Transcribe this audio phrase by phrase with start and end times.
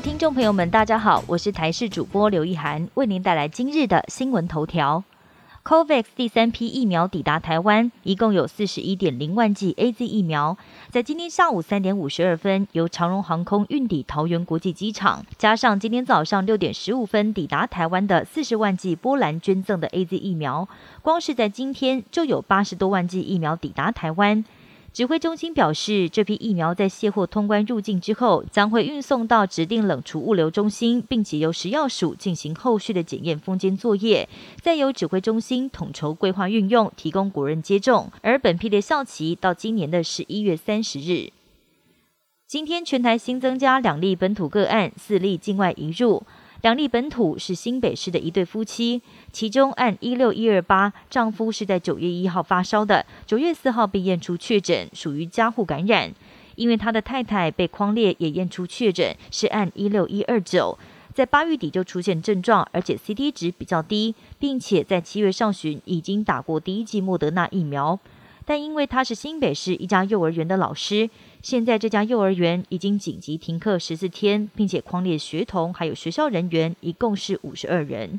[0.00, 5.02] 听众朋友们，大家好，我是台视主播刘意涵，为您带来今日的新闻头条。
[5.64, 10.56] COVAX 第三批疫苗抵达台湾，一共有四十一点零万剂 A Z 疫苗，
[10.90, 20.68] 在今天下午三点五十二分由长荣航空运抵桃园国际机场，加上今天早上六点十五分抵达台湾的四十万剂波兰捐赠的 A Z 疫苗，
[21.02, 24.44] 光是在今天就有八十多万剂疫苗抵达台湾。
[24.98, 34.28] 指挥中心表示，这批疫苗在卸货通关入境之后，将会运送到指定冷储物流中心，并且由食药署进行后续的检验封监作业，
[34.60, 38.10] 再由指挥中心统筹规划运用，提供国人接种。
[38.22, 41.30] 而本批的效期到今年的十一月三十日。
[42.48, 46.24] 今天全台新增加两例本土个案，四例境外移入。
[46.62, 49.00] 两例本土是新北市的一对夫妻，
[49.32, 56.12] 其中按一六一二八，丈夫是在九月一号发烧的，九月四号被验出确诊，属于家户感染。
[56.56, 60.76] 因为他的太太被框列也验出确诊，是按一六一二九，
[61.14, 67.96] 在八月底就出现症状，而且 CT 值比较低，并且在七月上旬已经打过第一剂莫德纳疫苗。
[68.48, 71.10] 但因为他是新北市一家幼儿园的老师，
[71.42, 78.18] 现在这家幼儿园已经紧急停课十四天，并且框列学童还有学校人员，一共是五十二人。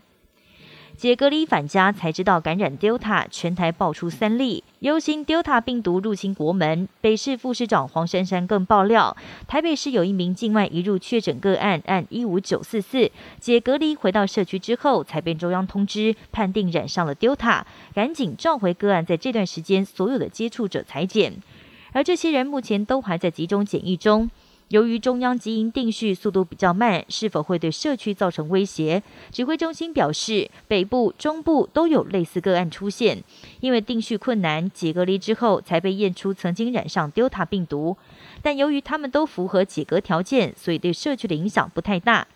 [1.00, 6.90] 解隔离返家才知道感染 Delta，全台爆出三例，忧心 Delta 病毒入侵国门。
[7.00, 9.16] 北市副市长黄珊珊更爆料，
[9.48, 17.64] 台北市有一名境外移入确诊个案，按一五九四四解隔离回到社区之后，才被中央通知判定染上了 Delta，
[17.96, 21.34] 赶紧召回个案，在这段时间所有的接触者裁剪，
[21.94, 24.30] 而这些人目前都还在集中检疫中。
[24.70, 29.02] 由于中央基因定序速度比较慢，是否会对社区造成威胁？
[29.32, 33.24] 指挥中心表示，北部、中部都有类似个案出现，
[33.62, 37.98] 因为定序困难，解隔离之后才被验出曾经染上 Delta 病毒。
[38.44, 42.28] 但由于他们都符合解隔条件，所以对社区的影响不太大。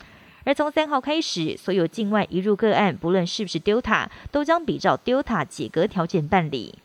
[0.44, 6.79] 而从三号开始，所有境外移入个案，不论是不是 Delta，都将比照 Delta 解隔条件办理。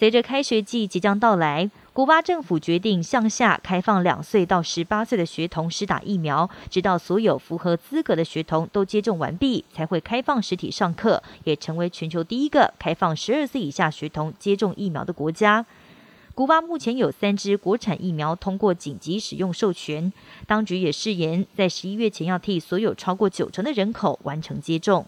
[0.00, 15.66] 随着开学季即将到来，古巴政府决定向下开放两岁到十八岁的学童施打疫苗，直到所有符合资格的学童都接种完毕，才会开放实体上课，也成为全球第一个开放十二岁以下学童接种疫苗的国家。
[16.34, 20.10] 古巴目前有三支国产疫苗通过紧急使用授权，
[20.46, 25.06] 当局也誓言在十一月前要替所有超过九成的人口完成接种。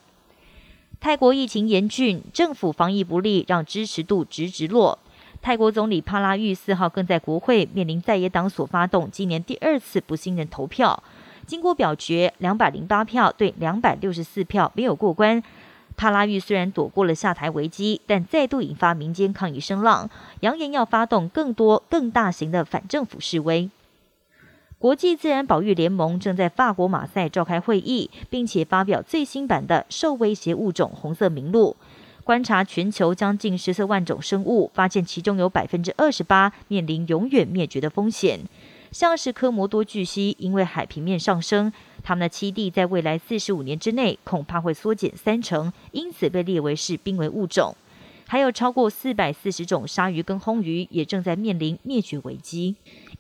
[1.03, 4.97] 泰国疫情严峻，政府防疫不力，让支持度直直落。
[5.41, 11.03] 泰国总理帕拉育四号更在国会面临在野党所发动今年第二次不信任投票，
[11.45, 15.43] 经过表决，两百零八票对两百六十四票没有过关。
[15.97, 20.09] 帕拉育虽然躲过了下台危机，但再度引发民间抗议声浪，
[20.43, 23.69] 扬言要发动更多更大型的反政府示威。
[24.83, 31.77] 国际自然保育联盟正在法国马赛召开会议，并且发表最新版的受威胁物种红色名录，
[32.25, 38.41] 观察全球将近十四万种生物，发现其中有百分之二十八面临永远灭绝的风险。
[38.91, 41.73] 像是科摩多巨蜥，因为海平面上升，
[42.03, 47.77] 它们的栖地在未来四十五年之内恐怕会缩减三成，因此被列为是濒危物种。
[48.27, 52.75] 还有超过四百四十种鲨鱼跟红鱼也正在面临灭绝危机。